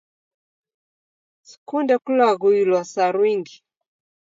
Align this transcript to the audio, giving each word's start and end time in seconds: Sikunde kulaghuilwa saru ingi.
Sikunde 1.47 1.95
kulaghuilwa 2.03 2.81
saru 2.93 3.21
ingi. 3.33 3.57